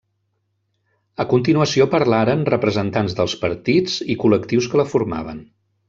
A 1.23 1.25
continuació 1.33 1.87
parlaren 1.91 2.41
representants 2.51 3.17
dels 3.21 3.37
partits 3.45 3.99
i 4.15 4.17
col·lectius 4.25 4.73
que 4.73 4.83
la 4.85 4.89
formaven. 4.97 5.45